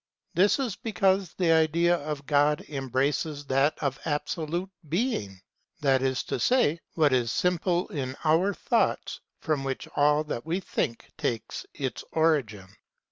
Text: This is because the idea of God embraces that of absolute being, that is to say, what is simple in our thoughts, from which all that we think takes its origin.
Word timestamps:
This 0.33 0.57
is 0.57 0.75
because 0.75 1.35
the 1.35 1.51
idea 1.51 1.95
of 1.97 2.25
God 2.25 2.61
embraces 2.69 3.45
that 3.45 3.77
of 3.83 3.99
absolute 4.05 4.71
being, 4.89 5.39
that 5.81 6.01
is 6.01 6.23
to 6.23 6.39
say, 6.39 6.79
what 6.95 7.13
is 7.13 7.31
simple 7.31 7.87
in 7.89 8.15
our 8.23 8.51
thoughts, 8.51 9.21
from 9.41 9.63
which 9.63 9.87
all 9.95 10.23
that 10.23 10.43
we 10.43 10.59
think 10.59 11.05
takes 11.19 11.67
its 11.75 12.03
origin. 12.13 12.75